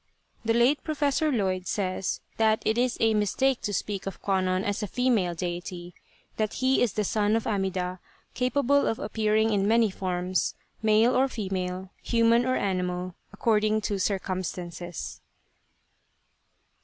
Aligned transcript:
The 0.43 0.55
late 0.55 0.83
Professor 0.83 1.31
Lloyd 1.31 1.67
says 1.67 2.21
that 2.37 2.63
it 2.65 2.75
is 2.75 2.97
a 2.99 3.13
mistake 3.13 3.61
to 3.61 3.71
speak 3.71 4.07
of 4.07 4.19
Kwannon 4.19 4.63
as 4.63 4.81
a 4.81 4.87
female 4.87 5.35
deity, 5.35 5.93
that 6.37 6.53
he 6.53 6.81
is 6.81 6.93
the 6.93 7.03
son 7.03 7.35
of 7.35 7.45
Amida, 7.45 7.99
capable 8.33 8.87
of 8.87 8.97
appearing 8.97 9.53
in 9.53 9.67
many 9.67 9.91
forms, 9.91 10.55
male 10.81 11.13
or 11.15 11.27
female, 11.27 11.91
human 12.01 12.47
or 12.47 12.55
animal, 12.55 13.13
according 13.31 13.81
to 13.81 13.99
circumstances. 13.99 15.21